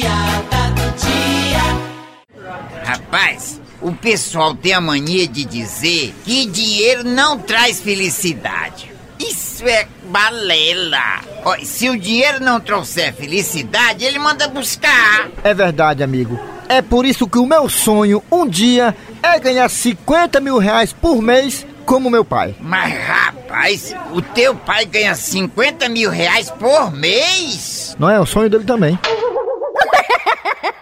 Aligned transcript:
piada 0.00 0.70
do 0.74 0.90
dia. 1.06 2.84
Rapaz, 2.84 3.60
o 3.80 3.92
pessoal 3.92 4.52
tem 4.52 4.72
a 4.72 4.80
mania 4.80 5.28
de 5.28 5.44
dizer 5.44 6.12
que 6.24 6.46
dinheiro 6.46 7.04
não 7.04 7.38
traz 7.38 7.80
felicidade. 7.80 8.90
Isso 9.20 9.64
é 9.68 9.86
balela. 10.06 11.20
Ó, 11.44 11.56
se 11.62 11.88
o 11.88 11.96
dinheiro 11.98 12.42
não 12.42 12.58
trouxer 12.58 13.14
felicidade, 13.14 14.04
ele 14.04 14.18
manda 14.18 14.48
buscar. 14.48 15.28
É 15.44 15.54
verdade, 15.54 16.02
amigo. 16.02 16.40
É 16.68 16.82
por 16.82 17.06
isso 17.06 17.28
que 17.28 17.38
o 17.38 17.46
meu 17.46 17.68
sonho 17.68 18.20
um 18.32 18.48
dia 18.48 18.96
é 19.22 19.38
ganhar 19.38 19.68
50 19.68 20.40
mil 20.40 20.58
reais 20.58 20.92
por 20.92 21.22
mês 21.22 21.64
como 21.86 22.10
meu 22.10 22.24
pai. 22.24 22.56
Mas 22.60 22.94
rapaz, 23.06 23.94
o 24.12 24.20
teu 24.20 24.56
pai 24.56 24.86
ganha 24.86 25.14
50 25.14 25.88
mil 25.88 26.10
reais 26.10 26.50
por 26.50 26.90
mês? 26.90 27.94
Não 27.98 28.10
é 28.10 28.18
o 28.18 28.26
sonho 28.26 28.50
dele 28.50 28.64
também. 28.64 28.98